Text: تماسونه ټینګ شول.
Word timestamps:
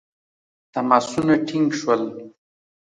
تماسونه 0.73 1.33
ټینګ 1.47 1.67
شول. 1.79 2.03